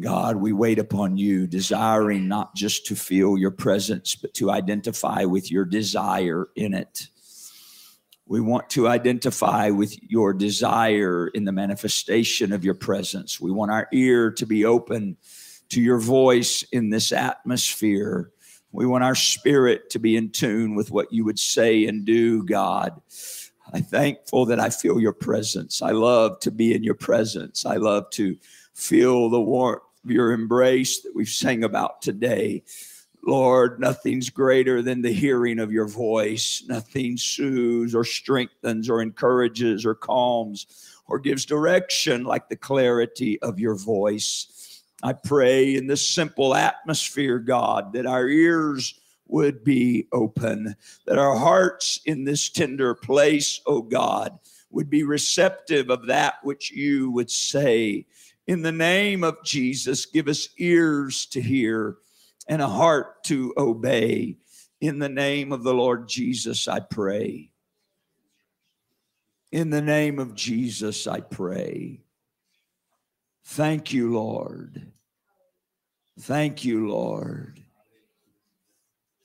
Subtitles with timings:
[0.00, 5.24] God, we wait upon you, desiring not just to feel your presence, but to identify
[5.24, 7.08] with your desire in it.
[8.26, 13.40] We want to identify with your desire in the manifestation of your presence.
[13.40, 15.16] We want our ear to be open
[15.68, 18.30] to your voice in this atmosphere.
[18.72, 22.42] We want our spirit to be in tune with what you would say and do,
[22.44, 23.00] God.
[23.72, 25.82] I'm thankful that I feel your presence.
[25.82, 27.64] I love to be in your presence.
[27.64, 28.36] I love to
[28.74, 32.62] feel the warmth of your embrace that we've sang about today.
[33.26, 36.62] Lord, nothing's greater than the hearing of your voice.
[36.68, 40.66] Nothing soothes or strengthens or encourages or calms
[41.06, 44.82] or gives direction like the clarity of your voice.
[45.02, 51.36] I pray in this simple atmosphere, God, that our ears would be open, that our
[51.36, 54.38] hearts in this tender place, oh God,
[54.70, 58.06] would be receptive of that which you would say.
[58.46, 61.96] In the name of Jesus, give us ears to hear
[62.46, 64.36] and a heart to obey.
[64.80, 67.50] In the name of the Lord Jesus, I pray.
[69.50, 72.02] In the name of Jesus, I pray.
[73.44, 74.92] Thank you, Lord.
[76.20, 77.62] Thank you, Lord.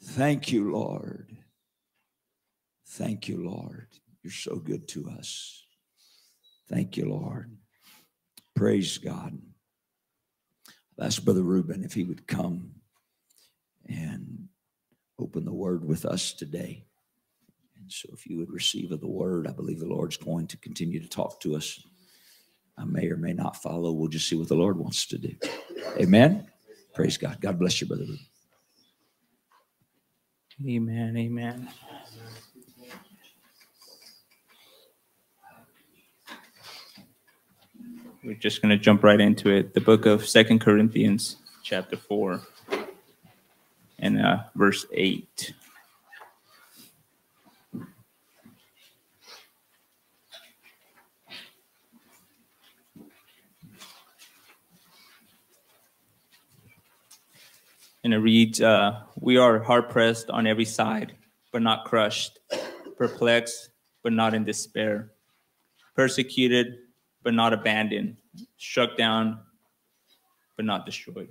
[0.01, 1.35] Thank you, Lord.
[2.87, 3.87] Thank you, Lord.
[4.23, 5.63] You're so good to us.
[6.69, 7.57] Thank you, Lord.
[8.59, 9.39] Praise God.
[10.97, 12.71] That's Brother Reuben if he would come
[13.87, 14.49] and
[15.17, 16.83] open the word with us today.
[17.77, 20.57] And so, if you would receive of the word, I believe the Lord's going to
[20.57, 21.81] continue to talk to us.
[22.77, 23.93] I may or may not follow.
[23.93, 25.33] We'll just see what the Lord wants to do.
[25.97, 26.45] Amen.
[26.93, 27.39] Praise God.
[27.39, 28.03] God bless you, Brother.
[28.03, 28.19] Ruben.
[30.67, 31.15] Amen.
[31.15, 31.69] Amen.
[38.21, 39.73] We're just going to jump right into it.
[39.73, 42.41] The book of Second Corinthians, chapter 4
[43.97, 45.53] and uh, verse 8.
[58.03, 61.13] And it reads, uh, We are hard pressed on every side,
[61.53, 62.39] but not crushed,
[62.97, 63.69] perplexed,
[64.03, 65.11] but not in despair,
[65.95, 66.79] persecuted,
[67.23, 68.17] but not abandoned,
[68.57, 69.39] struck down,
[70.55, 71.29] but not destroyed.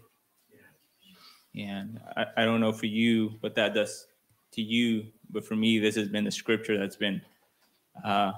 [1.57, 4.07] And I, I don't know for you what that does
[4.53, 7.21] to you, but for me, this has been the scripture that's been
[8.05, 8.33] uh,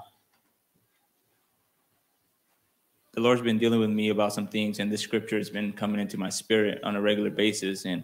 [3.13, 5.99] the Lord's been dealing with me about some things, and this scripture has been coming
[5.99, 7.85] into my spirit on a regular basis.
[7.85, 8.03] And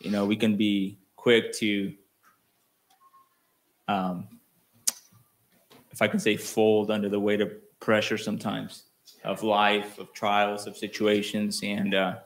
[0.00, 1.92] you know, we can be quick to,
[3.88, 4.28] um,
[5.90, 8.84] if I can say, fold under the weight of pressure sometimes
[9.24, 12.16] of life, of trials, of situations, and uh,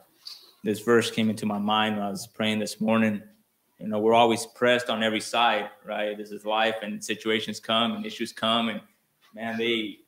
[0.63, 3.21] this verse came into my mind when I was praying this morning.
[3.79, 6.17] You know, we're always pressed on every side, right?
[6.17, 8.81] This is life, and situations come, and issues come, and
[9.33, 9.99] man, they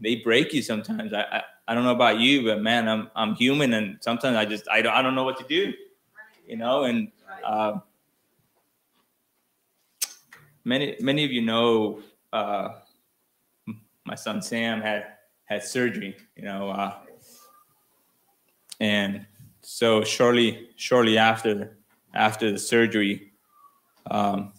[0.00, 1.12] they break you sometimes.
[1.12, 4.44] I, I, I don't know about you, but man, I'm I'm human, and sometimes I
[4.44, 5.72] just I don't I don't know what to do,
[6.46, 6.84] you know.
[6.84, 7.10] And
[7.44, 7.78] uh,
[10.64, 12.00] many many of you know,
[12.32, 12.70] uh,
[14.06, 15.06] my son Sam had
[15.44, 16.94] had surgery, you know, uh,
[18.80, 19.26] and
[19.62, 21.76] so shortly shortly after
[22.14, 23.32] after the surgery
[24.10, 24.52] um,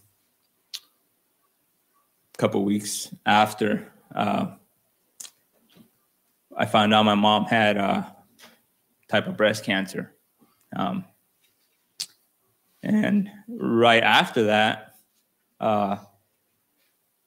[2.36, 4.48] a couple weeks after uh,
[6.58, 8.16] i found out my mom had a
[9.08, 10.14] type of breast cancer
[10.76, 11.06] um,
[12.84, 14.96] and right after that
[15.62, 15.96] uh,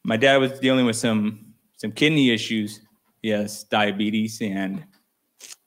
[0.05, 1.50] my dad was dealing with some
[1.81, 2.81] some kidney issues
[3.23, 4.85] yes diabetes and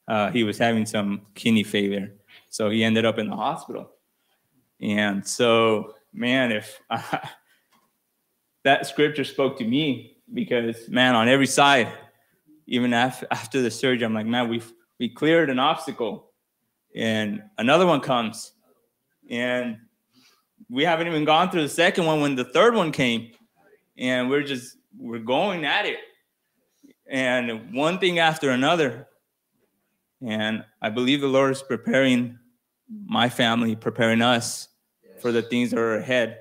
[0.07, 2.13] uh, he was having some kidney failure.
[2.49, 3.91] So he ended up in the hospital.
[4.81, 6.79] And so, man, if
[8.63, 11.91] that scripture spoke to me, because man, on every side,
[12.67, 14.61] even after, after the surgery, I'm like, man, we
[14.99, 16.31] we cleared an obstacle,
[16.95, 18.53] and another one comes,
[19.29, 19.77] and
[20.69, 23.31] we haven't even gone through the second one when the third one came,
[23.97, 25.99] and we're just we're going at it,
[27.07, 29.07] and one thing after another,
[30.25, 32.37] and I believe the Lord is preparing
[33.05, 34.69] my family, preparing us
[35.19, 36.39] for the things that are ahead.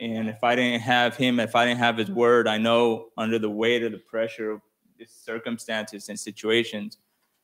[0.00, 3.38] And if I didn't have Him, if I didn't have His Word, I know under
[3.38, 4.60] the weight of the pressure of
[4.98, 6.98] the circumstances and situations,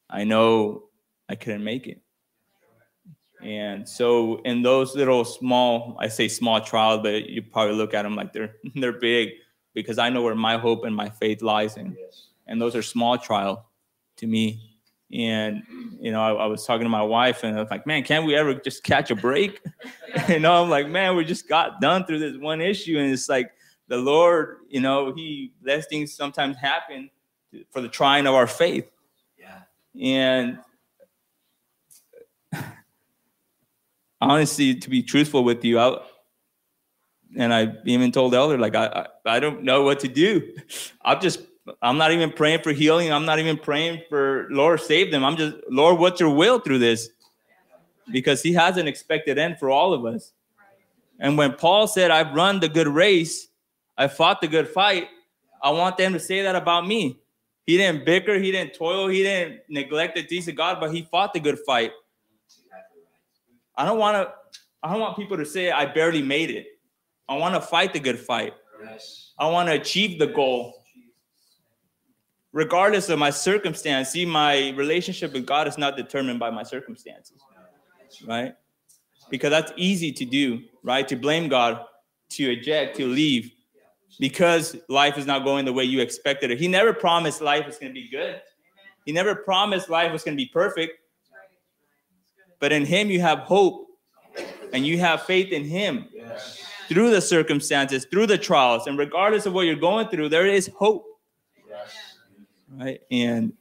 [0.08, 0.84] I know
[1.28, 2.00] I couldn't make it.
[3.42, 8.02] And so, in those little small, I say small trials, but you probably look at
[8.02, 9.30] them like they're they're big,
[9.76, 11.94] because I know where my hope and my faith lies in.
[12.46, 13.68] And those are small trial
[14.16, 14.58] to me
[15.12, 15.62] And
[16.00, 18.26] you know, I, I, was talking to my wife, and I was like, "Man, can't
[18.26, 19.60] we ever just catch a break?"
[20.28, 23.28] you know, I'm like, "Man, we just got done through this one issue, and it's
[23.28, 23.52] like
[23.86, 27.08] the Lord, you know, He lets things sometimes happen
[27.70, 28.90] for the trying of our faith."
[29.38, 29.60] Yeah.
[30.02, 30.58] And
[34.20, 36.00] honestly, to be truthful with you, I,
[37.36, 40.54] and I even told Elder, like, I, I, I don't know what to do.
[41.04, 41.40] I'm just,
[41.82, 43.12] I'm not even praying for healing.
[43.12, 45.24] I'm not even praying for Lord save them.
[45.24, 47.10] I'm just, Lord, what's your will through this?
[48.12, 50.32] Because He has an expected end for all of us.
[51.18, 53.48] And when Paul said, I've run the good race,
[53.96, 55.08] I fought the good fight,
[55.62, 57.18] I want them to say that about me.
[57.66, 61.02] He didn't bicker, he didn't toil, he didn't neglect the deeds of God, but he
[61.10, 61.92] fought the good fight.
[63.76, 64.32] I don't want to.
[64.82, 66.75] I don't want people to say I barely made it.
[67.28, 68.54] I want to fight the good fight.
[68.82, 69.32] Yes.
[69.38, 70.74] I want to achieve the goal.
[72.52, 77.38] Regardless of my circumstance, see, my relationship with God is not determined by my circumstances,
[78.26, 78.54] right?
[79.28, 81.06] Because that's easy to do, right?
[81.08, 81.84] To blame God,
[82.30, 83.50] to eject, to leave,
[84.18, 86.58] because life is not going the way you expected it.
[86.58, 88.40] He never promised life was going to be good.
[89.04, 90.94] He never promised life was going to be perfect.
[92.58, 93.86] But in Him, you have hope
[94.72, 96.62] and you have faith in Him yes.
[96.88, 98.86] Through the circumstances, through the trials.
[98.86, 101.06] And regardless of what you're going through, there is hope.
[102.68, 103.00] Right.
[103.10, 103.52] And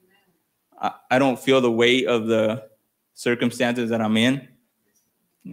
[0.79, 2.69] I, I, don't feel the weight of the
[3.13, 4.47] circumstances that I'm in.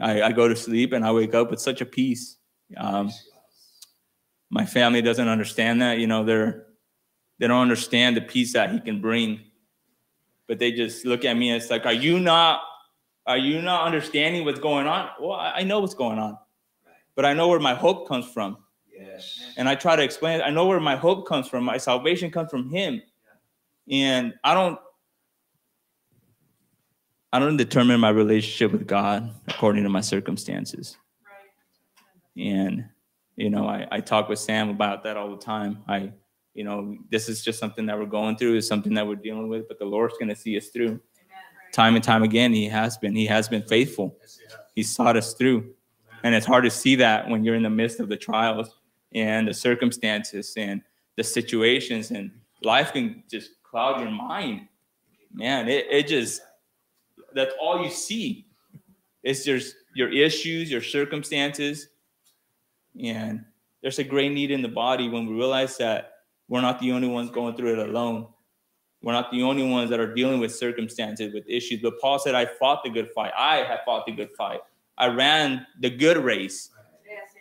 [0.00, 2.38] I, I, go to sleep and I wake up with such a peace.
[2.76, 3.10] Um,
[4.50, 5.98] my family doesn't understand that.
[5.98, 6.66] You know, they're
[7.38, 9.40] they don't understand the peace that he can bring.
[10.46, 12.62] But they just look at me and it's like, are you not
[13.26, 15.10] are you not understanding what's going on?
[15.20, 16.38] Well, I know what's going on,
[17.14, 18.56] but I know where my hope comes from.
[18.96, 19.40] Yes.
[19.56, 20.42] And I try to explain it.
[20.42, 21.64] I know where my hope comes from.
[21.64, 23.02] My salvation comes from Him,
[23.90, 24.78] and I don't.
[27.34, 30.98] I don't determine my relationship with God according to my circumstances.
[31.24, 32.44] Right.
[32.44, 32.84] And
[33.36, 35.82] you know, I, I talk with Sam about that all the time.
[35.88, 36.12] I,
[36.52, 39.48] you know, this is just something that we're going through, is something that we're dealing
[39.48, 41.00] with, but the Lord's going to see us through
[41.72, 44.16] time and time again he has been he has been faithful
[44.74, 45.72] he sought us through
[46.24, 48.78] and it's hard to see that when you're in the midst of the trials
[49.14, 50.82] and the circumstances and
[51.16, 52.30] the situations and
[52.62, 54.68] life can just cloud your mind
[55.32, 56.42] man it, it just
[57.34, 58.46] that's all you see
[59.22, 61.88] it's just your issues your circumstances
[63.02, 63.44] and
[63.80, 66.12] there's a great need in the body when we realize that
[66.48, 68.26] we're not the only ones going through it alone
[69.02, 71.80] we're not the only ones that are dealing with circumstances, with issues.
[71.82, 73.32] But Paul said, I fought the good fight.
[73.36, 74.60] I have fought the good fight.
[75.02, 76.70] I ran the good race,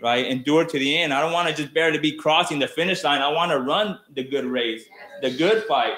[0.01, 0.25] right?
[0.25, 1.13] Endure to the end.
[1.13, 3.21] I don't want to just barely be crossing the finish line.
[3.21, 4.83] I want to run the good race,
[5.21, 5.93] the good fight.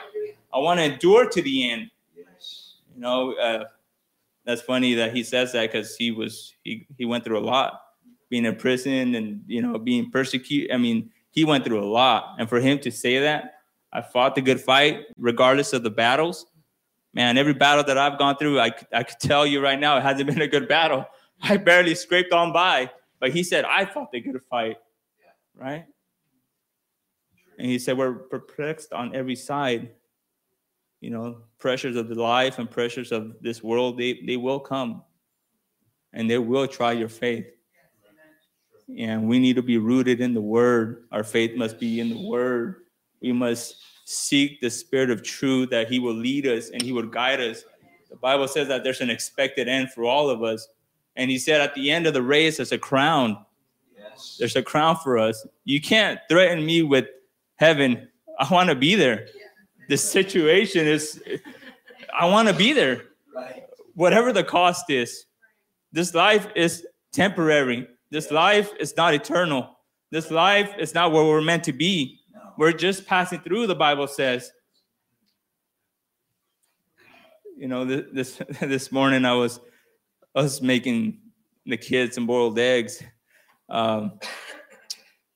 [0.54, 1.90] I want to endure to the end.
[2.94, 3.64] You know, uh,
[4.44, 7.82] that's funny that he says that because he was he he went through a lot,
[8.30, 10.72] being in prison and you know being persecuted.
[10.72, 13.54] I mean, he went through a lot, and for him to say that
[13.94, 16.46] I fought the good fight regardless of the battles.
[17.14, 20.02] Man, every battle that I've gone through, I, I could tell you right now, it
[20.04, 21.06] hasn't been a good battle.
[21.42, 22.92] I barely scraped on by.
[23.20, 24.78] But he said, I fought the good fight.
[25.56, 25.86] Right?
[27.58, 29.92] And he said, We're perplexed on every side.
[31.00, 35.04] You know, pressures of the life and pressures of this world, they, they will come
[36.14, 37.46] and they will try your faith.
[38.98, 41.04] And we need to be rooted in the word.
[41.12, 42.84] Our faith must be in the word
[43.24, 47.08] we must seek the spirit of truth that he will lead us and he will
[47.08, 47.64] guide us.
[48.10, 50.68] The Bible says that there's an expected end for all of us.
[51.16, 53.46] And he said at the end of the race, there's a crown.
[53.98, 54.38] Yes.
[54.40, 55.46] There's a crown for us.
[55.64, 57.08] You can't threaten me with
[57.56, 58.08] heaven.
[58.40, 59.28] I want to be there.
[59.90, 61.22] The situation is,
[62.18, 63.04] I want to be there.
[63.36, 63.64] Right.
[63.96, 65.26] Whatever the cost is.
[65.92, 67.88] This life is temporary.
[68.10, 69.78] This life is not eternal.
[70.12, 72.20] This life is not where we're meant to be.
[72.58, 74.52] We're just passing through, the Bible says.
[77.58, 79.60] You know, this this morning I was
[80.36, 81.20] Was making
[81.66, 83.04] the kids some boiled eggs.
[83.70, 84.20] Um,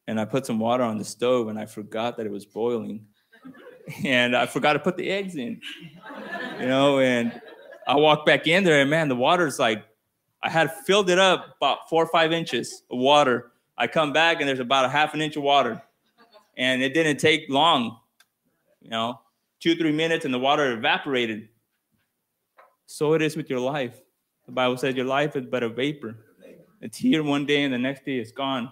[0.08, 3.06] and I put some water on the stove and I forgot that it was boiling.
[4.04, 5.62] And I forgot to put the eggs in.
[6.60, 7.42] You know, and
[7.88, 9.86] I walked back in there and man, the water's like
[10.44, 13.52] I had filled it up about four or five inches of water.
[13.78, 15.82] I come back and there's about a half an inch of water
[16.58, 17.98] and it didn't take long,
[18.82, 19.20] you know,
[19.60, 21.50] two, three minutes, and the water evaporated.
[22.88, 24.02] So it is with your life.
[24.48, 26.16] The Bible says your life is but a vapor.
[26.82, 28.72] It's here one day, and the next day it's gone.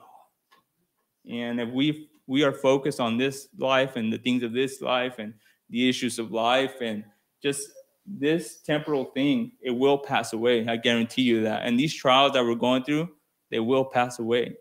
[1.30, 5.20] And if we we are focused on this life and the things of this life
[5.20, 5.34] and
[5.70, 7.04] the issues of life and
[7.42, 7.70] just
[8.06, 10.68] this temporal thing, it will pass away.
[10.68, 11.64] I guarantee you that.
[11.64, 13.10] And these trials that we're going through,
[13.52, 14.56] they will pass away.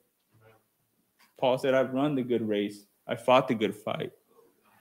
[1.38, 2.87] Paul said, I've run the good race.
[3.06, 4.12] I fought the good fight.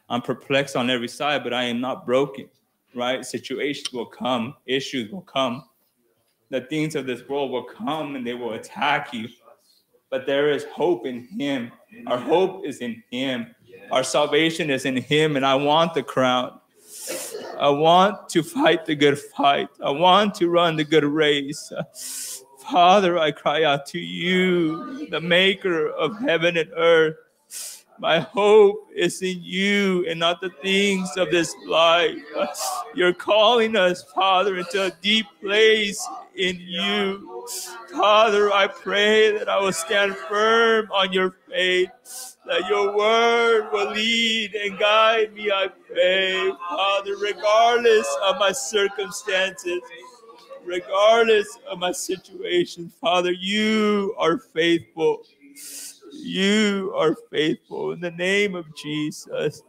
[0.09, 2.49] I'm perplexed on every side, but I am not broken,
[2.93, 3.25] right?
[3.25, 5.63] Situations will come, issues will come.
[6.53, 9.27] The things of this world will come and they will attack you.
[10.11, 11.71] But there is hope in Him.
[12.05, 13.55] Our hope is in Him.
[13.91, 15.35] Our salvation is in Him.
[15.35, 16.59] And I want the crown.
[17.57, 19.67] I want to fight the good fight.
[19.83, 21.73] I want to run the good race.
[22.59, 27.15] Father, I cry out to you, the maker of heaven and earth.
[27.97, 32.15] My hope is in you and not the things of this life.
[32.93, 37.47] You're calling us, Father, into a deep place in you.
[37.91, 41.89] Father, I pray that I will stand firm on your faith,
[42.45, 49.81] that your word will lead and guide me, I pray, Father, regardless of my circumstances,
[50.63, 52.91] regardless of my situation.
[53.01, 55.23] Father, you are faithful.
[56.11, 59.61] You are faithful in the name of Jesus.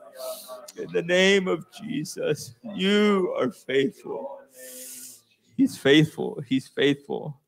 [0.77, 4.41] In the name of Jesus, you are faithful.
[5.57, 6.43] He's faithful.
[6.47, 7.41] He's faithful.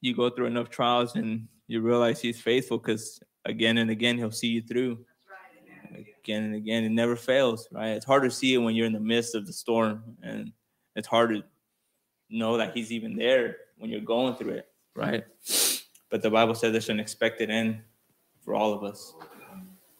[0.00, 4.30] You go through enough trials and you realize he's faithful because again and again he'll
[4.30, 5.04] see you through.
[6.22, 7.90] Again and again, it never fails, right?
[7.90, 10.52] It's hard to see it when you're in the midst of the storm, and
[10.96, 11.44] it's hard to
[12.28, 15.24] know that he's even there when you're going through it, right?
[16.10, 17.80] But the Bible says there's an expected end
[18.44, 19.14] for all of us.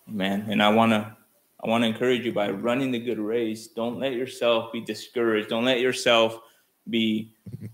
[0.09, 0.47] Amen.
[0.51, 1.17] And I wanna
[1.65, 3.69] I want to encourage you by running the good race.
[3.69, 5.49] Don't let yourself be discouraged.
[5.49, 6.41] Don't let yourself
[6.89, 7.33] be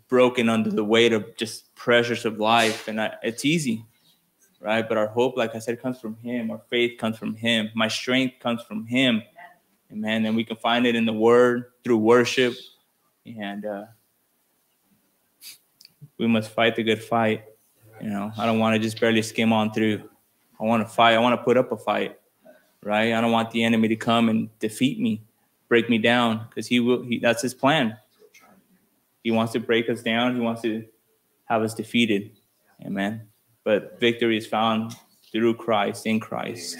[0.08, 2.88] broken under the weight of just pressures of life.
[2.88, 3.84] And I, it's easy,
[4.60, 4.88] right?
[4.88, 6.50] But our hope, like I said, comes from Him.
[6.50, 7.70] Our faith comes from Him.
[7.74, 9.22] My strength comes from Him.
[9.90, 10.24] Amen.
[10.24, 12.54] And we can find it in the Word through worship.
[13.26, 13.84] And uh,
[16.18, 17.44] we must fight the good fight.
[18.00, 20.02] You know, I don't want to just barely skim on through.
[20.60, 21.14] I want to fight.
[21.14, 22.18] I want to put up a fight,
[22.82, 23.12] right?
[23.12, 25.22] I don't want the enemy to come and defeat me,
[25.68, 27.02] break me down, because he will.
[27.02, 27.96] He, that's his plan.
[29.22, 30.34] He wants to break us down.
[30.34, 30.84] He wants to
[31.44, 32.36] have us defeated.
[32.84, 33.28] Amen.
[33.64, 34.96] But victory is found
[35.30, 36.78] through Christ, in Christ.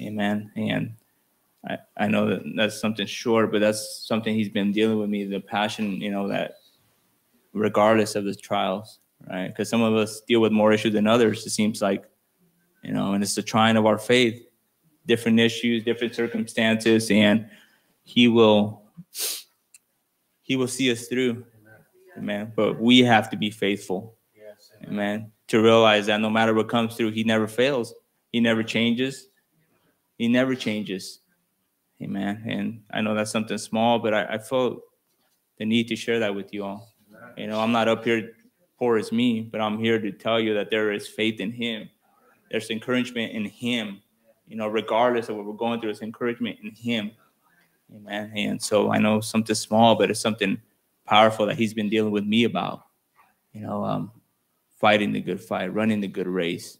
[0.00, 0.50] Amen.
[0.56, 0.94] And
[1.68, 5.24] I, I know that that's something short, but that's something he's been dealing with me,
[5.24, 6.54] the passion, you know, that
[7.52, 9.48] regardless of the trials, right?
[9.48, 12.04] Because some of us deal with more issues than others, it seems like,
[12.82, 14.40] you know, and it's the trying of our faith,
[15.06, 17.48] different issues, different circumstances, and
[18.04, 18.82] he will
[20.42, 21.44] he will see us through.
[22.18, 22.52] Amen.
[22.54, 24.16] But we have to be faithful.
[24.84, 25.32] Amen.
[25.48, 27.94] To realize that no matter what comes through, he never fails.
[28.32, 29.28] He never changes.
[30.18, 31.20] He never changes.
[32.02, 32.42] Amen.
[32.46, 34.80] And I know that's something small, but I, I felt
[35.58, 36.94] the need to share that with you all.
[37.36, 38.32] You know, I'm not up here
[38.78, 41.88] poor as me, but I'm here to tell you that there is faith in Him.
[42.50, 44.00] There's encouragement in Him.
[44.46, 47.10] You know, regardless of what we're going through, there's encouragement in Him.
[47.94, 48.32] Amen.
[48.36, 50.60] And so I know something small, but it's something
[51.08, 52.82] powerful that He's been dealing with me about.
[53.52, 54.12] You know, um,
[54.78, 56.78] fighting the good fight, running the good race.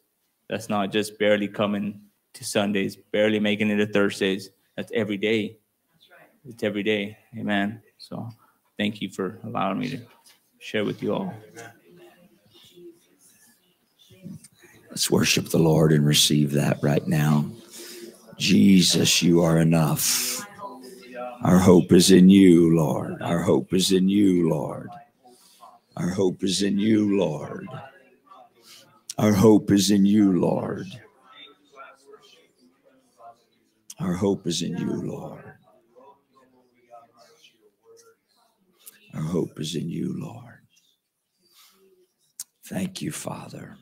[0.49, 2.01] That's not just barely coming
[2.35, 4.51] to Sundays, barely making it to Thursdays.
[4.77, 5.59] That's every day.
[5.95, 6.29] That's right.
[6.45, 7.19] It's every day.
[7.37, 7.83] Amen.
[7.99, 8.29] So
[8.79, 10.01] thank you for allowing me to
[10.59, 11.35] share with you all.
[14.91, 17.51] Let's worship the Lord and receive that right now.
[18.37, 20.47] Jesus, you are enough.
[21.43, 23.23] Our hope is in you, Lord.
[23.23, 24.89] Our hope is in you, Lord.
[25.97, 27.69] Our hope is in you, Lord.
[29.17, 30.87] Our hope is in you, Lord.
[34.01, 35.45] Our hope is in you, Lord.
[39.15, 40.61] Our hope is in you, Lord.
[42.67, 43.77] Thank you, Father.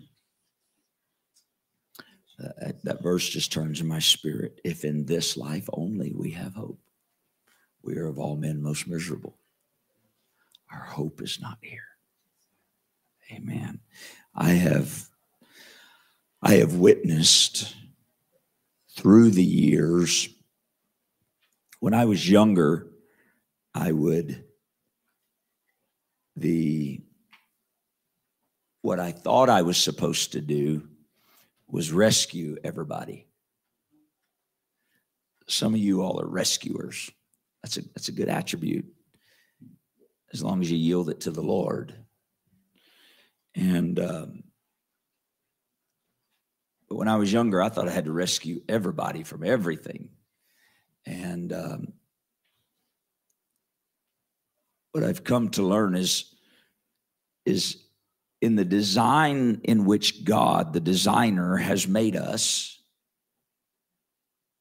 [2.38, 4.60] That, that verse just turns in my spirit.
[4.62, 6.78] If in this life only we have hope,
[7.86, 9.38] we are of all men most miserable.
[10.72, 11.86] Our hope is not here.
[13.32, 13.78] Amen.
[14.34, 15.08] I have
[16.42, 17.74] I have witnessed
[18.90, 20.28] through the years
[21.78, 22.88] when I was younger,
[23.74, 24.44] I would
[26.34, 27.00] the
[28.82, 30.88] what I thought I was supposed to do
[31.68, 33.26] was rescue everybody.
[35.46, 37.10] Some of you all are rescuers.
[37.62, 38.86] That's a that's a good attribute
[40.32, 41.94] as long as you yield it to the Lord.
[43.54, 44.42] And um,
[46.88, 50.10] when I was younger, I thought I had to rescue everybody from everything.
[51.06, 51.92] And um,
[54.92, 56.34] what I've come to learn is,
[57.44, 57.82] is
[58.40, 62.80] in the design in which God, the designer, has made us,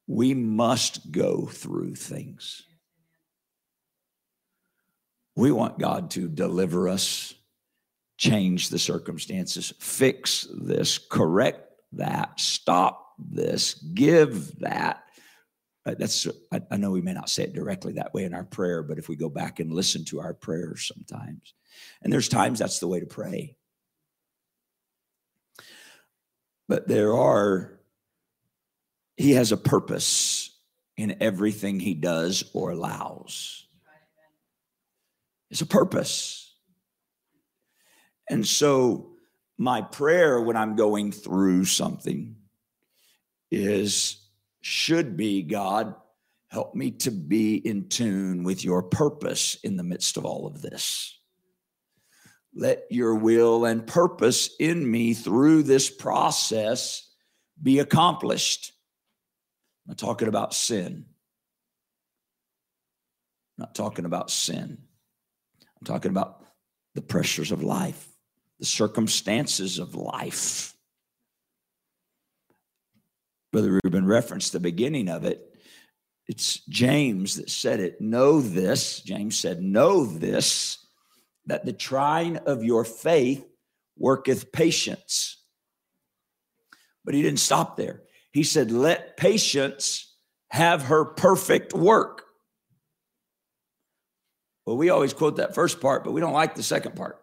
[0.08, 2.64] we must go through things.
[5.36, 7.34] We want God to deliver us,
[8.18, 15.04] change the circumstances, fix this, correct that, stop this, give that.
[15.86, 18.44] Uh, that's I, I know we may not say it directly that way in our
[18.44, 21.54] prayer, but if we go back and listen to our prayers sometimes,
[22.02, 23.56] and there's times that's the way to pray.
[26.68, 27.80] But there are,
[29.18, 30.50] he has a purpose
[30.98, 33.65] in everything he does or allows.
[35.52, 36.54] It's a purpose.
[38.30, 39.12] And so,
[39.58, 42.36] my prayer when I'm going through something
[43.52, 44.18] is
[44.62, 45.96] should be God,
[46.48, 50.62] help me to be in tune with your purpose in the midst of all of
[50.62, 51.20] this.
[52.54, 57.10] Let your will and purpose in me through this process
[57.62, 58.72] be accomplished.
[59.86, 61.06] I'm not talking about sin.
[63.58, 64.80] I'm not talking about sin.
[65.80, 66.44] I'm talking about
[66.94, 68.08] the pressures of life,
[68.60, 70.74] the circumstances of life.
[73.52, 75.42] Brother Ruben referenced the beginning of it.
[76.28, 78.02] It's James that said it.
[78.02, 79.00] Know this.
[79.02, 80.86] James said, Know this,
[81.46, 83.46] that the trying of your faith
[83.98, 85.42] worketh patience.
[87.04, 88.02] But he didn't stop there.
[88.32, 90.14] He said, Let patience
[90.50, 92.25] have her perfect work.
[94.66, 97.22] Well, we always quote that first part, but we don't like the second part.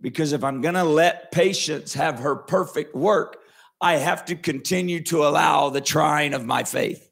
[0.00, 3.38] Because if I'm going to let patience have her perfect work,
[3.80, 7.10] I have to continue to allow the trying of my faith.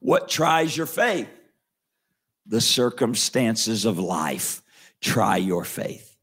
[0.00, 1.28] What tries your faith?
[2.46, 4.62] The circumstances of life
[5.00, 6.16] try your faith.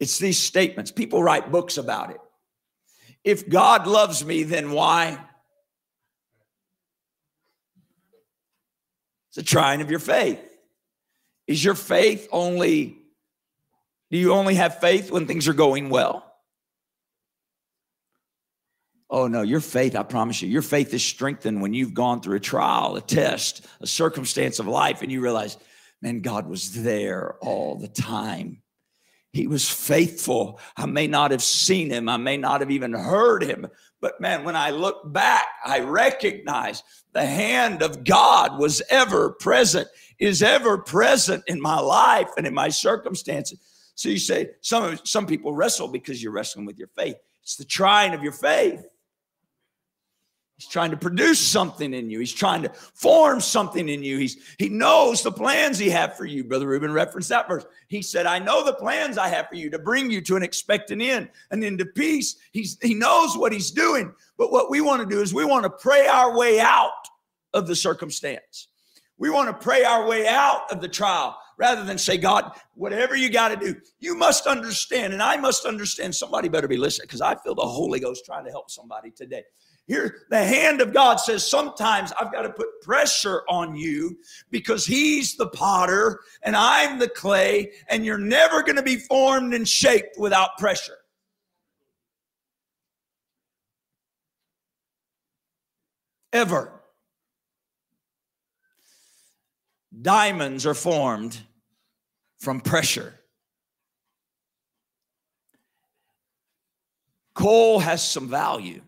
[0.00, 0.90] It's these statements.
[0.90, 2.20] People write books about it.
[3.22, 5.18] If God loves me, then why?
[9.30, 10.40] It's a trying of your faith.
[11.46, 12.98] Is your faith only,
[14.10, 16.26] do you only have faith when things are going well?
[19.08, 22.36] Oh no, your faith, I promise you, your faith is strengthened when you've gone through
[22.36, 25.56] a trial, a test, a circumstance of life, and you realize,
[26.00, 28.62] man, God was there all the time.
[29.32, 30.58] He was faithful.
[30.76, 33.66] I may not have seen him, I may not have even heard him,
[34.00, 39.88] but man, when I look back, I recognize the hand of God was ever present,
[40.18, 43.58] is ever present in my life and in my circumstances.
[43.94, 47.16] So you say, some, some people wrestle because you're wrestling with your faith.
[47.42, 48.82] It's the trying of your faith.
[50.60, 52.18] He's trying to produce something in you.
[52.18, 54.18] He's trying to form something in you.
[54.18, 56.44] He's he knows the plans he have for you.
[56.44, 57.64] Brother Ruben referenced that verse.
[57.88, 60.42] He said, I know the plans I have for you to bring you to an
[60.42, 62.36] expectant end and into peace.
[62.52, 64.12] He's he knows what he's doing.
[64.36, 67.08] But what we want to do is we want to pray our way out
[67.54, 68.68] of the circumstance.
[69.16, 73.16] We want to pray our way out of the trial rather than say, God, whatever
[73.16, 75.14] you got to do, you must understand.
[75.14, 76.14] And I must understand.
[76.14, 79.44] Somebody better be listening because I feel the Holy Ghost trying to help somebody today.
[79.90, 84.20] Here, the hand of God says, sometimes I've got to put pressure on you
[84.52, 89.52] because He's the potter and I'm the clay, and you're never going to be formed
[89.52, 90.98] and shaped without pressure.
[96.32, 96.80] Ever.
[100.00, 101.36] Diamonds are formed
[102.38, 103.12] from pressure.
[107.34, 108.82] Coal has some value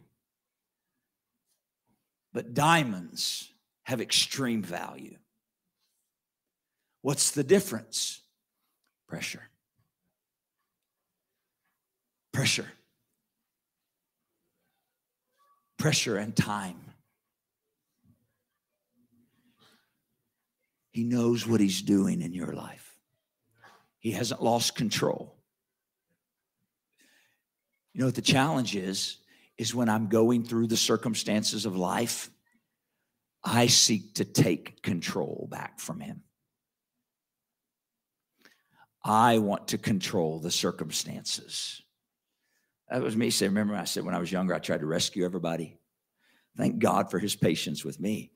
[2.32, 3.52] but diamonds
[3.84, 5.16] have extreme value.
[7.02, 8.22] What's the difference?
[9.08, 9.48] Pressure.
[12.32, 12.70] Pressure.
[15.78, 16.80] Pressure and time.
[20.92, 22.94] He knows what he's doing in your life.
[23.98, 25.36] He hasn't lost control.
[27.92, 29.18] You know what the challenge is?
[29.58, 32.30] Is when I'm going through the circumstances of life,
[33.44, 36.22] I seek to take control back from Him.
[39.04, 41.82] I want to control the circumstances.
[42.88, 45.24] That was me saying, remember I said when I was younger, I tried to rescue
[45.24, 45.78] everybody.
[46.56, 48.30] Thank God for his patience with me.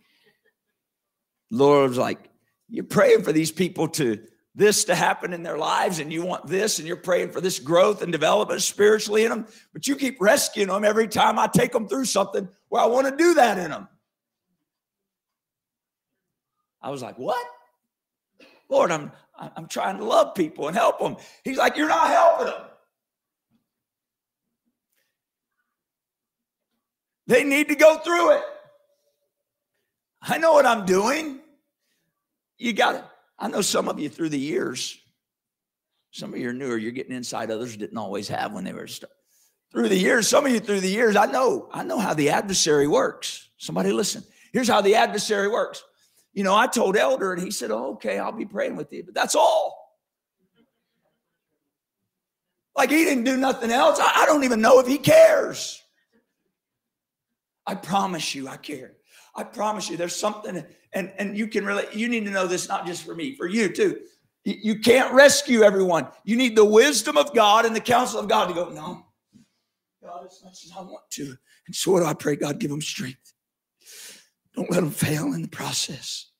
[1.50, 2.30] Lord was like,
[2.68, 4.26] you're praying for these people to
[4.56, 7.58] this to happen in their lives and you want this and you're praying for this
[7.58, 11.72] growth and development spiritually in them, but you keep rescuing them every time I take
[11.72, 13.86] them through something where I want to do that in them.
[16.80, 17.44] I was like, What?
[18.70, 21.16] Lord, I'm I'm trying to love people and help them.
[21.44, 22.62] He's like, You're not helping them.
[27.26, 28.42] They need to go through it.
[30.22, 31.40] I know what I'm doing.
[32.56, 33.04] You got it.
[33.38, 34.98] I know some of you through the years,
[36.10, 38.86] some of you are newer, you're getting inside others didn't always have when they were
[38.86, 39.14] starting.
[39.72, 42.30] Through the years, some of you through the years, I know, I know how the
[42.30, 43.48] adversary works.
[43.58, 44.22] Somebody listen.
[44.52, 45.82] Here's how the adversary works.
[46.32, 49.02] You know, I told Elder and he said, oh, okay, I'll be praying with you,
[49.04, 49.86] but that's all.
[52.76, 53.98] Like he didn't do nothing else.
[54.00, 55.82] I, I don't even know if he cares.
[57.66, 58.92] I promise you, I care.
[59.34, 60.64] I promise you, there's something,
[60.96, 63.46] and, and you can really, you need to know this not just for me, for
[63.46, 64.00] you too.
[64.46, 66.08] You, you can't rescue everyone.
[66.24, 69.04] You need the wisdom of God and the counsel of God to go, no,
[70.02, 71.36] God, as much as I want to.
[71.66, 72.36] And so what do I pray?
[72.36, 73.34] God, give them strength.
[74.54, 76.30] Don't let them fail in the process.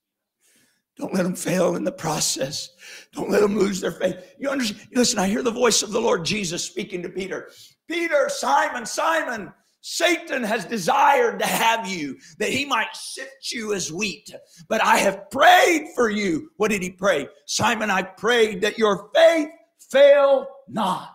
[0.97, 2.71] Don't let them fail in the process.
[3.13, 4.37] Don't let them lose their faith.
[4.39, 4.89] You understand?
[4.95, 7.51] Listen, I hear the voice of the Lord Jesus speaking to Peter.
[7.87, 9.53] Peter, Simon, Simon,
[9.89, 14.35] Satan has desired to have you that he might sift you as wheat.
[14.69, 16.51] But I have prayed for you.
[16.57, 17.29] What did he pray?
[17.45, 21.15] Simon, I prayed that your faith fail not.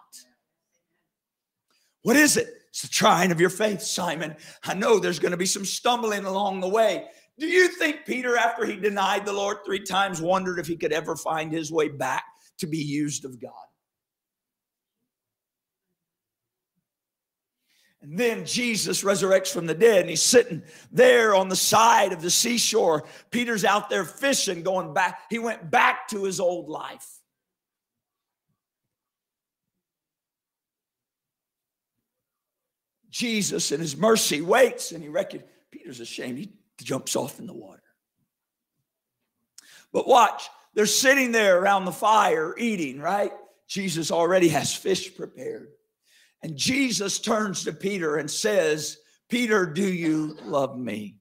[2.03, 2.47] What is it?
[2.69, 4.37] It's the trying of your faith, Simon.
[4.63, 7.07] I know there's going to be some stumbling along the way.
[7.37, 10.93] Do you think Peter, after he denied the Lord three times, wondered if he could
[10.93, 12.23] ever find his way back
[12.59, 13.51] to be used of God?
[18.01, 22.21] And then Jesus resurrects from the dead and he's sitting there on the side of
[22.21, 23.03] the seashore.
[23.29, 25.21] Peter's out there fishing, going back.
[25.29, 27.07] He went back to his old life.
[33.11, 36.39] Jesus, in his mercy, waits and he reckons Peter's ashamed.
[36.39, 37.83] He jumps off in the water.
[39.93, 43.31] But watch, they're sitting there around the fire eating, right?
[43.67, 45.67] Jesus already has fish prepared.
[46.43, 48.97] And Jesus turns to Peter and says,
[49.29, 51.17] Peter, do you love me?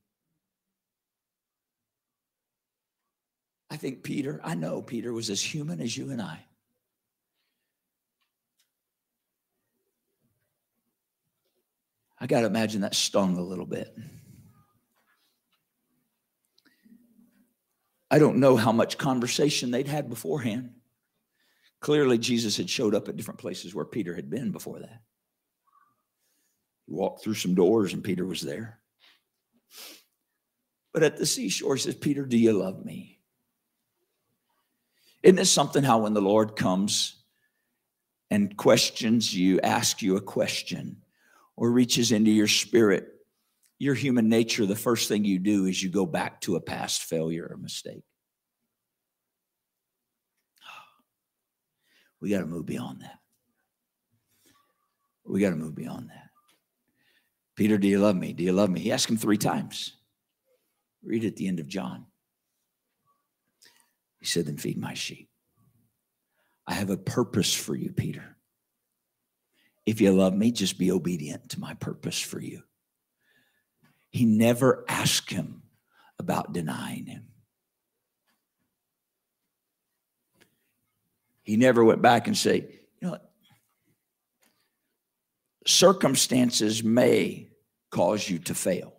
[3.71, 6.45] I think Peter, I know Peter was as human as you and I.
[12.19, 13.97] I got to imagine that stung a little bit.
[18.11, 20.73] I don't know how much conversation they'd had beforehand.
[21.81, 25.01] Clearly, Jesus had showed up at different places where Peter had been before that.
[26.91, 28.81] Walked through some doors and Peter was there.
[30.93, 33.21] But at the seashore, he says, Peter, do you love me?
[35.23, 37.23] Isn't this something how when the Lord comes
[38.29, 40.97] and questions you, asks you a question,
[41.57, 43.07] or reaches into your spirit,
[43.79, 47.03] your human nature, the first thing you do is you go back to a past
[47.03, 48.03] failure or mistake.
[52.21, 53.19] We got to move beyond that.
[55.25, 56.30] We got to move beyond that.
[57.61, 58.33] Peter, do you love me?
[58.33, 58.81] Do you love me?
[58.81, 59.93] He asked him three times.
[61.05, 62.07] Read at the end of John.
[64.19, 65.29] He said, Then feed my sheep.
[66.67, 68.39] I have a purpose for you, Peter.
[69.85, 72.63] If you love me, just be obedient to my purpose for you.
[74.09, 75.65] He never asked him
[76.19, 77.27] about denying him.
[81.43, 83.19] He never went back and say, you know,
[85.67, 87.49] circumstances may
[87.91, 88.95] cause you to fail.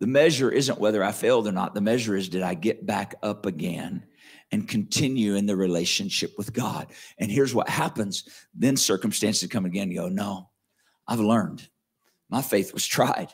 [0.00, 1.74] The measure isn't whether I failed or not.
[1.74, 4.04] The measure is did I get back up again
[4.50, 6.88] and continue in the relationship with God?
[7.18, 9.90] And here's what happens then circumstances come again.
[9.90, 10.50] You go, no,
[11.06, 11.68] I've learned.
[12.28, 13.32] My faith was tried.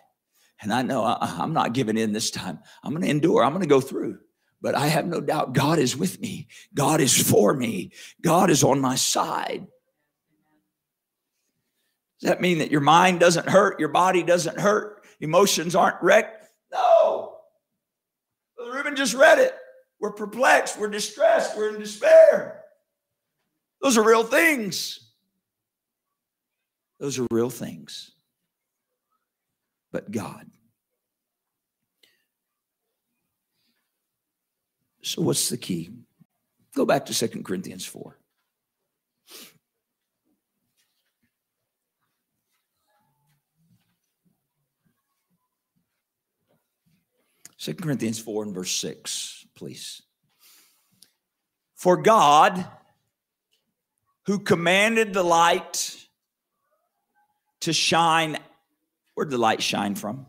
[0.60, 2.58] And I know uh-uh, I, am not giving in this time.
[2.82, 4.18] I'm going to endure, I'm going to go through.
[4.60, 8.64] But I have no doubt God is with me, God is for me, God is
[8.64, 9.68] on my side.
[12.20, 16.46] Does that mean that your mind doesn't hurt, your body doesn't hurt, emotions aren't wrecked?
[16.72, 17.36] No.
[18.56, 19.54] Brother Ruben just read it.
[20.00, 22.64] We're perplexed, we're distressed, we're in despair.
[23.80, 25.00] Those are real things.
[26.98, 28.10] Those are real things.
[29.92, 30.50] But God.
[35.02, 35.90] So, what's the key?
[36.74, 38.17] Go back to Second Corinthians 4.
[47.68, 50.00] 2 Corinthians 4 and verse 6, please.
[51.74, 52.66] For God,
[54.24, 55.94] who commanded the light
[57.60, 58.38] to shine,
[59.12, 60.24] where did the light shine from?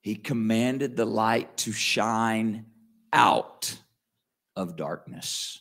[0.00, 2.66] He commanded the light to shine
[3.12, 3.76] out
[4.54, 5.60] of darkness.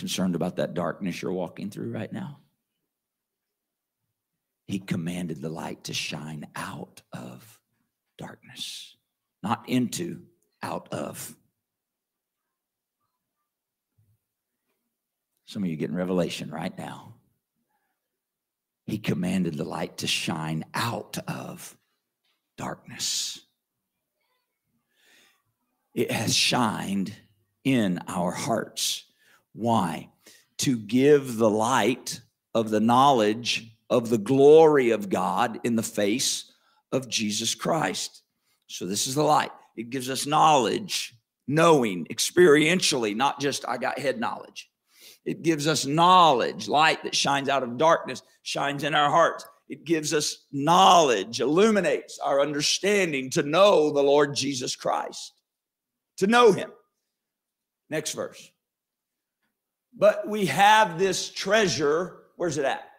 [0.00, 2.38] Concerned about that darkness you're walking through right now?
[4.66, 7.60] He commanded the light to shine out of
[8.16, 8.96] darkness,
[9.42, 10.22] not into,
[10.62, 11.36] out of.
[15.44, 17.16] Some of you getting revelation right now.
[18.86, 21.76] He commanded the light to shine out of
[22.56, 23.38] darkness.
[25.92, 27.14] It has shined
[27.64, 29.04] in our hearts.
[29.52, 30.08] Why?
[30.58, 32.20] To give the light
[32.54, 36.52] of the knowledge of the glory of God in the face
[36.92, 38.22] of Jesus Christ.
[38.66, 39.50] So, this is the light.
[39.76, 41.14] It gives us knowledge,
[41.48, 44.70] knowing experientially, not just I got head knowledge.
[45.24, 49.44] It gives us knowledge, light that shines out of darkness, shines in our hearts.
[49.68, 55.32] It gives us knowledge, illuminates our understanding to know the Lord Jesus Christ,
[56.18, 56.70] to know Him.
[57.88, 58.50] Next verse.
[59.96, 62.90] But we have this treasure, where's it at?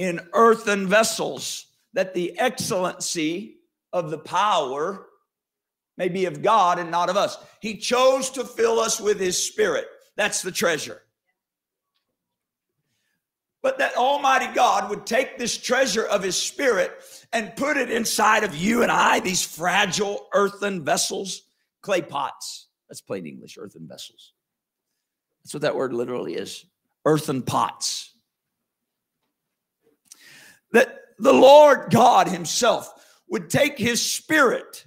[0.00, 3.58] in earthen vessels, that the excellency
[3.92, 5.08] of the power
[5.98, 7.36] may be of God and not of us.
[7.60, 9.86] He chose to fill us with His Spirit.
[10.16, 11.02] That's the treasure.
[13.60, 16.92] But that Almighty God would take this treasure of His Spirit
[17.34, 21.42] and put it inside of you and I, these fragile earthen vessels,
[21.82, 22.68] clay pots.
[22.88, 24.32] That's plain English, earthen vessels.
[25.42, 26.64] That's what that word literally is
[27.06, 28.12] earthen pots
[30.72, 32.92] that the Lord God Himself
[33.28, 34.84] would take His Spirit.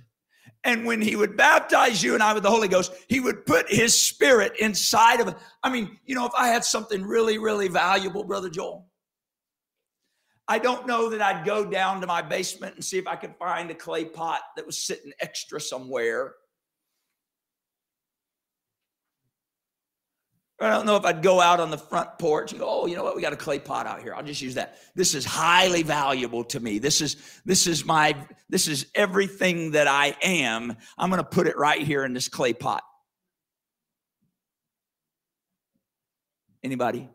[0.65, 3.69] And when he would baptize you and I with the Holy Ghost, he would put
[3.69, 5.35] his spirit inside of.
[5.61, 8.87] I mean, you know, if I had something really, really valuable, Brother Joel,
[10.47, 13.35] I don't know that I'd go down to my basement and see if I could
[13.35, 16.35] find a clay pot that was sitting extra somewhere
[20.63, 22.95] I don't know if I'd go out on the front porch and go, oh, you
[22.95, 23.15] know what?
[23.15, 24.13] We got a clay pot out here.
[24.13, 24.77] I'll just use that.
[24.95, 26.79] This is highly valuable to me.
[26.79, 28.15] This is this is my
[28.49, 30.75] this is everything that I am.
[30.97, 32.83] I'm going to put it right here in this clay pot.
[36.63, 37.09] Anybody?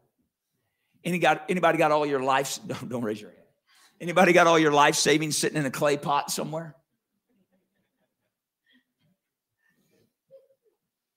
[1.04, 2.58] Any got anybody got all your life?
[2.66, 3.42] Don't, don't raise your hand.
[4.00, 6.76] Anybody got all your life savings sitting in a clay pot somewhere?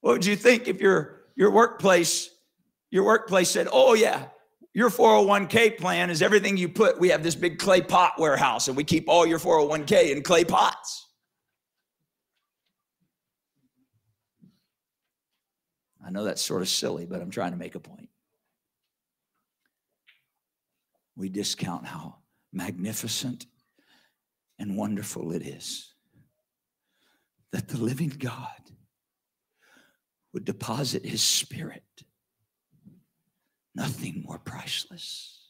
[0.00, 2.30] What would you think if you're your workplace,
[2.90, 4.26] your workplace said, oh, yeah,
[4.74, 6.98] your 401k plan is everything you put.
[6.98, 10.44] We have this big clay pot warehouse and we keep all your 401k in clay
[10.44, 11.08] pots.
[16.04, 18.08] I know that's sort of silly, but I'm trying to make a point.
[21.16, 22.16] We discount how
[22.52, 23.46] magnificent
[24.58, 25.92] and wonderful it is
[27.52, 28.48] that the living God
[30.32, 31.82] would deposit his spirit.
[33.74, 35.40] Nothing more priceless.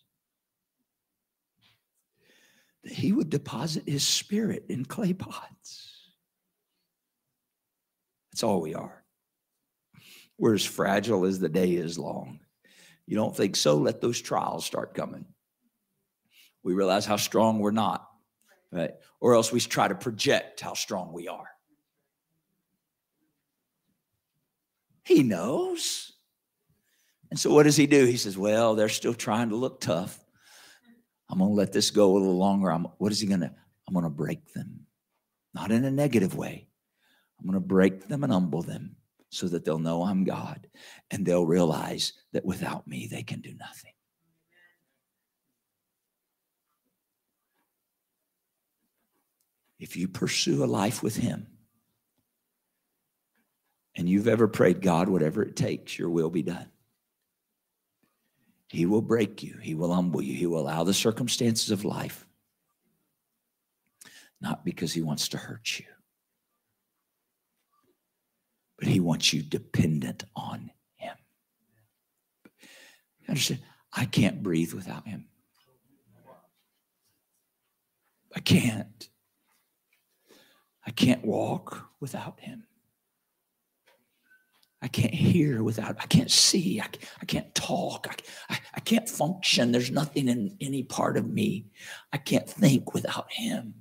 [2.85, 6.11] That he would deposit his spirit in clay pots.
[8.33, 9.05] That's all we are.
[10.38, 12.40] We're as fragile as the day is long.
[13.07, 13.77] You don't think so?
[13.77, 15.27] Let those trials start coming.
[16.62, 18.09] We realize how strong we're not,
[18.71, 18.92] right?
[19.21, 21.49] Or else we try to project how strong we are.
[25.05, 26.12] He knows.
[27.31, 28.05] And so what does he do?
[28.05, 30.19] He says, Well, they're still trying to look tough.
[31.29, 32.71] I'm going to let this go a little longer.
[32.71, 33.53] I'm, what is he going to?
[33.88, 34.81] I'm going to break them,
[35.55, 36.69] not in a negative way.
[37.41, 38.97] I'm going to break them and humble them
[39.31, 40.69] so that they'll know I'm God
[41.11, 43.93] and they'll realize that without me, they can do nothing.
[49.81, 51.47] If you pursue a life with Him,
[53.94, 56.68] and you've ever prayed, God, whatever it takes, your will be done.
[58.68, 62.26] He will break you, He will humble you, He will allow the circumstances of life,
[64.40, 65.85] not because He wants to hurt you,
[68.78, 71.16] but He wants you dependent on Him.
[73.20, 73.61] You understand?
[73.92, 75.26] I can't breathe without Him.
[78.35, 79.09] I can't.
[80.87, 82.64] I can't walk without Him.
[84.83, 86.88] I can't hear without, I can't see, I,
[87.21, 89.71] I can't talk, I, I, I can't function.
[89.71, 91.66] There's nothing in any part of me.
[92.12, 93.75] I can't think without Him.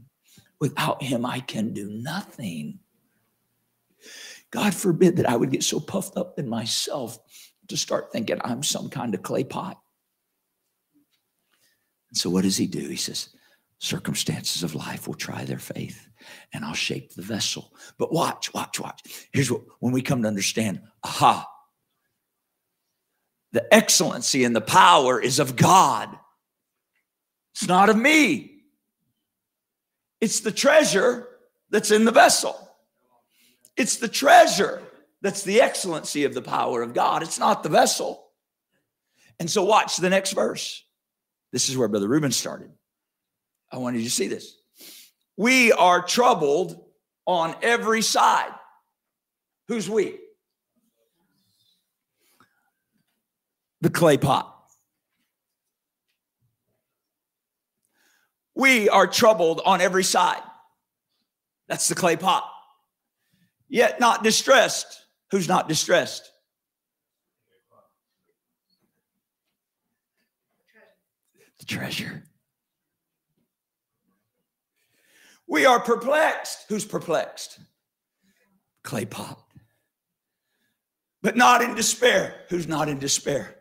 [0.59, 2.79] Without Him, I can do nothing.
[4.51, 7.17] God forbid that I would get so puffed up in myself
[7.69, 9.79] to start thinking I'm some kind of clay pot.
[12.09, 12.89] And so what does he do?
[12.89, 13.29] He says,
[13.81, 16.07] circumstances of life will try their faith
[16.53, 17.73] and I'll shape the vessel.
[17.97, 19.01] But watch, watch, watch.
[19.33, 21.47] Here's what when we come to understand, aha,
[23.53, 26.09] the excellency and the power is of God.
[27.55, 28.61] It's not of me.
[30.21, 31.27] It's the treasure
[31.71, 32.55] that's in the vessel.
[33.75, 34.83] It's the treasure
[35.23, 37.23] that's the excellency of the power of God.
[37.23, 38.27] It's not the vessel.
[39.39, 40.83] And so, watch the next verse.
[41.51, 42.71] This is where Brother Reuben started.
[43.71, 44.57] I wanted you to see this.
[45.37, 46.83] We are troubled
[47.25, 48.51] on every side.
[49.67, 50.19] Who's we?
[53.79, 54.47] The clay pot.
[58.53, 60.43] We are troubled on every side.
[61.67, 62.43] That's the clay pot.
[63.69, 65.05] Yet not distressed.
[65.31, 66.29] Who's not distressed?
[71.59, 72.23] The treasure.
[75.51, 76.63] We are perplexed.
[76.69, 77.59] Who's perplexed?
[78.85, 79.37] Clay pot.
[81.21, 82.45] But not in despair.
[82.47, 83.57] Who's not in despair?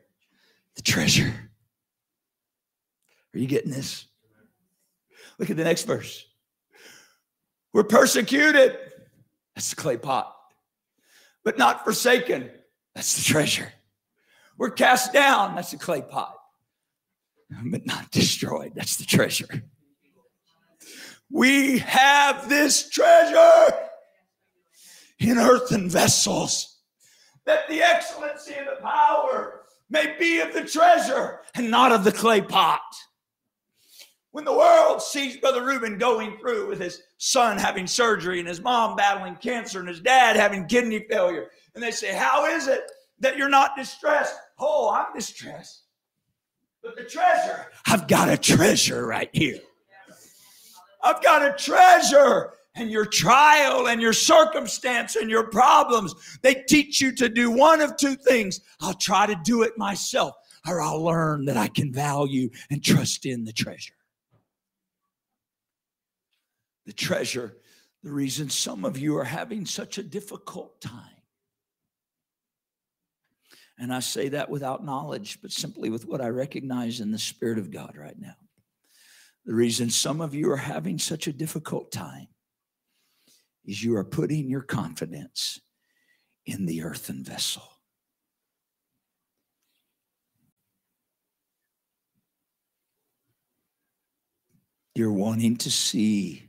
[0.76, 1.35] The treasure.
[3.35, 4.07] Are you getting this?
[5.40, 6.24] Look at the next verse.
[7.72, 8.79] We're persecuted.
[9.57, 10.33] That's the clay pot.
[11.42, 12.53] But not forsaken.
[12.94, 13.72] That's the treasure.
[14.57, 15.57] We're cast down.
[15.57, 16.37] That's the clay pot.
[17.64, 18.74] But not destroyed.
[18.76, 19.64] That's the treasure.
[21.31, 23.73] We have this treasure
[25.21, 26.79] in earthen vessels,
[27.45, 32.12] that the excellency and the power may be of the treasure and not of the
[32.12, 32.81] clay pot.
[34.33, 38.61] When the world sees Brother Reuben going through with his son having surgery and his
[38.61, 42.90] mom battling cancer and his dad having kidney failure, and they say, How is it
[43.19, 44.37] that you're not distressed?
[44.59, 45.83] Oh, I'm distressed.
[46.83, 49.61] But the treasure, I've got a treasure right here.
[51.02, 52.52] I've got a treasure.
[52.76, 57.80] And your trial and your circumstance and your problems, they teach you to do one
[57.80, 58.60] of two things.
[58.80, 60.36] I'll try to do it myself,
[60.68, 63.94] or I'll learn that I can value and trust in the treasure.
[66.86, 67.56] The treasure,
[68.04, 71.20] the reason some of you are having such a difficult time.
[73.78, 77.58] And I say that without knowledge, but simply with what I recognize in the Spirit
[77.58, 78.36] of God right now.
[79.50, 82.28] The reason some of you are having such a difficult time
[83.64, 85.60] is you are putting your confidence
[86.46, 87.64] in the earthen vessel.
[94.94, 96.48] You're wanting to see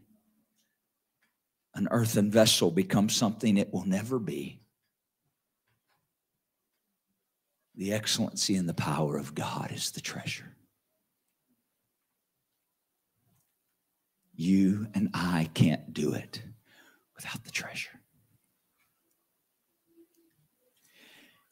[1.73, 4.61] an earthen vessel become something it will never be.
[7.73, 10.55] The excellency and the power of God is the treasure.
[14.41, 16.41] You and I can't do it
[17.15, 17.91] without the treasure.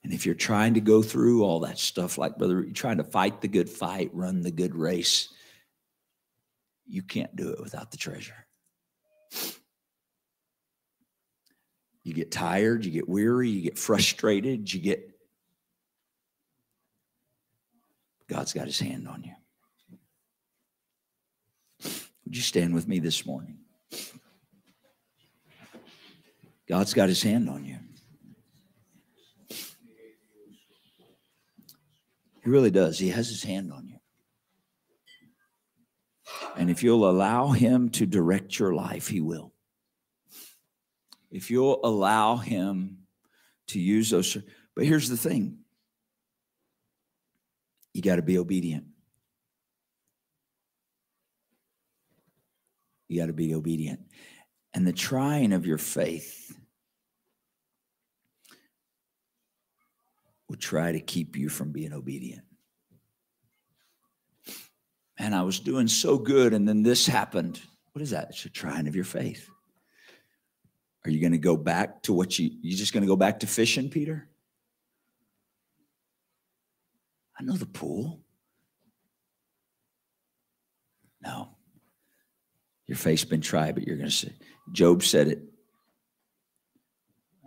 [0.04, 3.04] And if you're trying to go through all that stuff, like brother, you're trying to
[3.04, 5.30] fight the good fight, run the good race,
[6.88, 8.48] you can't do it without the treasure.
[12.04, 15.12] You get tired, you get weary, you get frustrated, you get.
[18.28, 19.34] God's got his hand on you.
[22.30, 23.58] Would you stand with me this morning?
[26.68, 27.78] God's got his hand on you.
[32.44, 33.00] He really does.
[33.00, 33.98] He has his hand on you.
[36.56, 39.52] And if you'll allow him to direct your life, he will.
[41.32, 43.08] If you'll allow him
[43.70, 44.38] to use those.
[44.76, 45.62] But here's the thing
[47.96, 48.89] you got to be obedient.
[53.10, 54.00] You got to be obedient.
[54.74, 56.56] And the trying of your faith
[60.48, 62.44] will try to keep you from being obedient.
[65.18, 67.60] And I was doing so good, and then this happened.
[67.92, 68.30] What is that?
[68.30, 69.50] It's a trying of your faith.
[71.04, 73.40] Are you going to go back to what you you just going to go back
[73.40, 74.30] to fishing, Peter?
[77.40, 78.22] I know the pool.
[81.22, 81.56] No.
[82.90, 84.34] Your faith's been tried, but you're going to say,
[84.72, 85.44] Job said it.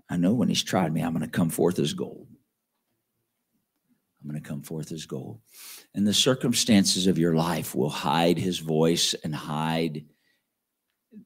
[0.08, 2.28] I know when he's tried me, I'm going to come forth as gold.
[4.22, 5.40] I'm going to come forth as gold.
[5.96, 10.04] And the circumstances of your life will hide his voice and hide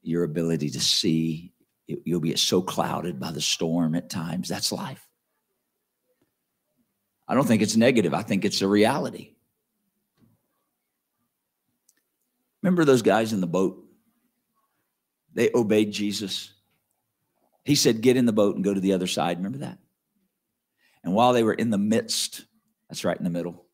[0.01, 1.53] your ability to see.
[1.87, 4.49] You'll be so clouded by the storm at times.
[4.49, 5.07] That's life.
[7.29, 9.35] I don't think it's negative, I think it's a reality.
[12.62, 13.86] Remember those guys in the boat?
[15.37, 16.51] They obeyed Jesus.
[17.64, 19.37] He said, Get in the boat and go to the other side.
[19.37, 19.78] Remember that?
[21.05, 22.47] And while they were in the midst,
[22.89, 23.66] that's right in the middle.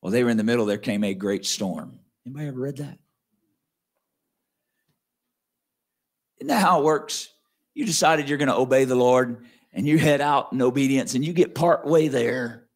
[0.00, 1.98] While they were in the middle, there came a great storm.
[2.26, 2.98] Anybody ever read that?
[6.38, 7.30] Isn't that how it works?
[7.72, 11.24] You decided you're going to obey the Lord and you head out in obedience and
[11.24, 12.66] you get part way there.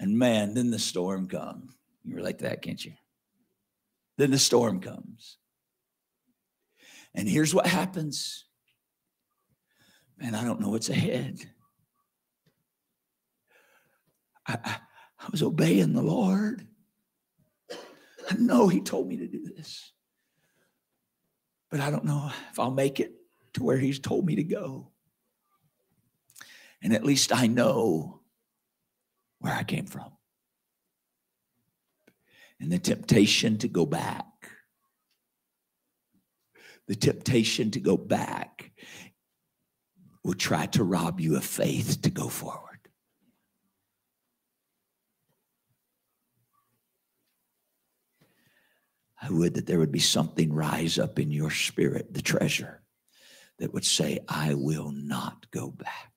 [0.00, 1.72] And man, then the storm comes.
[2.04, 2.94] You relate to that, can't you?
[4.18, 5.38] Then the storm comes.
[7.14, 8.44] And here's what happens.
[10.18, 11.38] Man, I don't know what's ahead.
[14.46, 14.76] I, I,
[15.20, 16.66] I was obeying the Lord.
[18.30, 19.92] I know He told me to do this.
[21.70, 23.12] But I don't know if I'll make it
[23.54, 24.90] to where He's told me to go.
[26.82, 28.20] And at least I know
[29.38, 30.12] where I came from.
[32.60, 34.24] And the temptation to go back,
[36.92, 38.70] the temptation to go back
[40.22, 42.80] will try to rob you of faith to go forward.
[49.22, 52.82] I would that there would be something rise up in your spirit, the treasure,
[53.58, 56.12] that would say, I will not go back.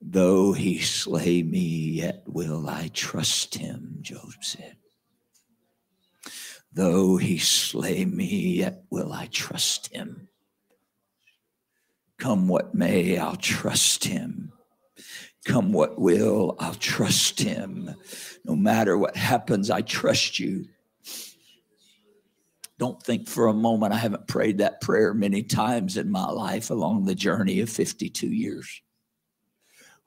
[0.00, 4.76] Though he slay me, yet will I trust him, Job said.
[6.74, 10.28] Though he slay me, yet will I trust him.
[12.18, 14.52] Come what may, I'll trust him.
[15.44, 17.94] Come what will, I'll trust him.
[18.44, 20.66] No matter what happens, I trust you.
[22.78, 26.70] Don't think for a moment I haven't prayed that prayer many times in my life
[26.70, 28.82] along the journey of 52 years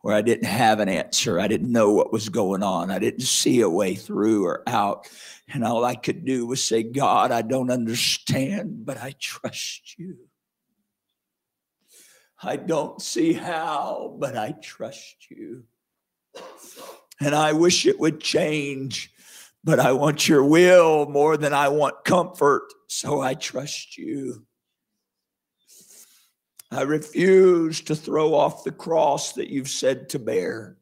[0.06, 1.40] where I didn't have an answer.
[1.40, 2.92] I didn't know what was going on.
[2.92, 5.10] I didn't see a way through or out.
[5.52, 10.18] And all I could do was say, God, I don't understand, but I trust you.
[12.40, 15.64] I don't see how, but I trust you.
[17.20, 19.12] And I wish it would change,
[19.64, 22.72] but I want your will more than I want comfort.
[22.86, 24.46] So I trust you.
[26.72, 30.78] I refuse to throw off the cross that you've said to bear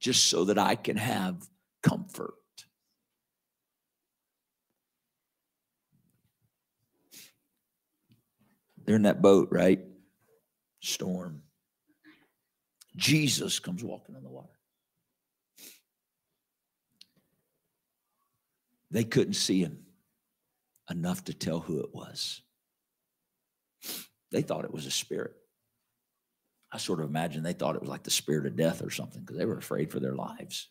[0.00, 1.48] just so that I can have
[1.82, 2.34] comfort.
[8.84, 9.80] They're in that boat, right?
[10.80, 11.42] Storm.
[12.94, 14.48] Jesus comes walking on the water.
[18.90, 19.84] They couldn't see him
[20.88, 22.42] enough to tell who it was.
[24.30, 25.34] They thought it was a spirit.
[26.72, 29.20] I sort of imagine they thought it was like the spirit of death or something
[29.20, 30.68] because they were afraid for their lives.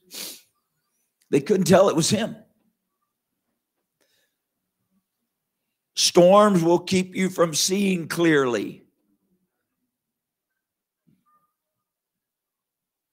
[1.32, 2.36] They couldn't tell it was him.
[5.95, 8.84] Storms will keep you from seeing clearly.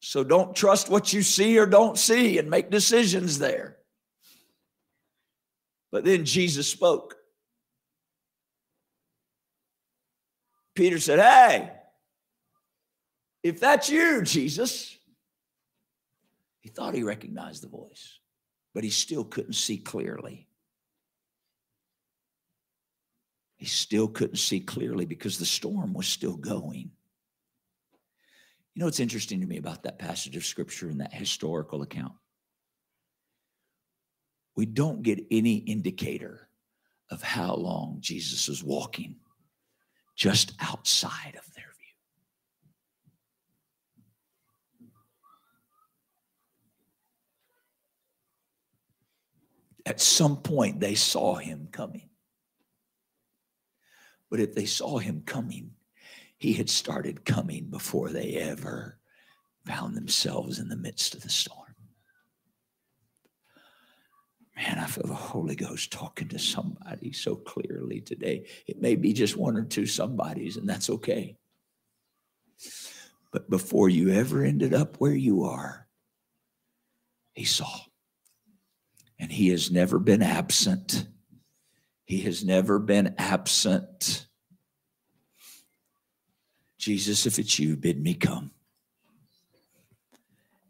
[0.00, 3.78] So don't trust what you see or don't see and make decisions there.
[5.92, 7.16] But then Jesus spoke.
[10.74, 11.70] Peter said, Hey,
[13.42, 14.96] if that's you, Jesus,
[16.60, 18.20] he thought he recognized the voice,
[18.72, 20.48] but he still couldn't see clearly.
[23.56, 26.90] He still couldn't see clearly because the storm was still going.
[28.74, 32.14] You know what's interesting to me about that passage of scripture and that historical account?
[34.56, 36.48] We don't get any indicator
[37.10, 39.16] of how long Jesus was walking
[40.22, 41.96] just outside of their view.
[49.84, 52.08] At some point, they saw him coming.
[54.30, 55.72] But if they saw him coming,
[56.38, 59.00] he had started coming before they ever
[59.66, 61.61] found themselves in the midst of the storm.
[64.56, 68.46] Man, I feel the Holy Ghost talking to somebody so clearly today.
[68.66, 71.36] It may be just one or two somebodies, and that's okay.
[73.32, 75.88] But before you ever ended up where you are,
[77.34, 77.80] he saw.
[79.18, 81.06] And he has never been absent.
[82.04, 84.26] He has never been absent.
[86.78, 88.50] Jesus, if it's you, bid me come.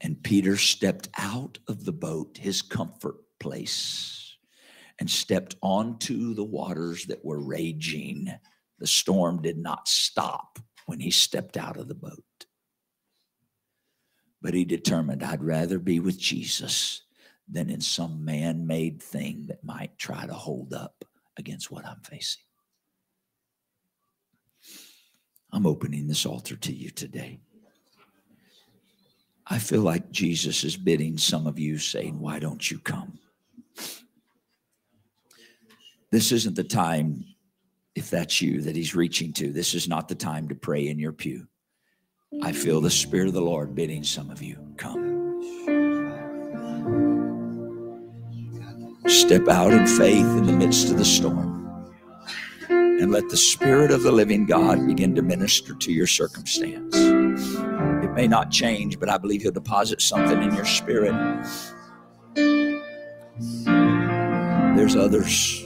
[0.00, 4.36] And Peter stepped out of the boat, his comfort place
[4.98, 8.32] and stepped onto the waters that were raging.
[8.78, 12.24] The storm did not stop when he stepped out of the boat.
[14.40, 17.02] But he determined, I'd rather be with Jesus
[17.48, 21.04] than in some man made thing that might try to hold up
[21.36, 22.42] against what I'm facing.
[25.52, 27.40] I'm opening this altar to you today.
[29.46, 33.18] I feel like Jesus is bidding some of you, saying, Why don't you come?
[36.12, 37.24] This isn't the time,
[37.94, 39.50] if that's you, that he's reaching to.
[39.50, 41.48] This is not the time to pray in your pew.
[42.42, 45.10] I feel the Spirit of the Lord bidding some of you, Come.
[49.06, 51.62] Step out in faith in the midst of the storm
[52.68, 56.94] and let the Spirit of the living God begin to minister to your circumstance.
[56.94, 61.14] It may not change, but I believe He'll deposit something in your spirit.
[64.76, 65.61] There's others.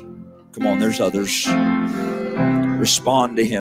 [0.56, 1.46] Come on, there's others.
[2.80, 3.54] Respond to Him.